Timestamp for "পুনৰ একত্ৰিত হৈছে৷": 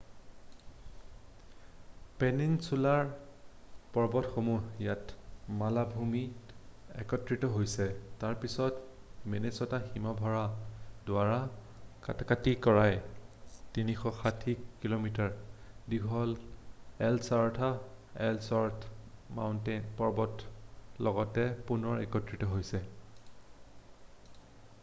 21.69-24.41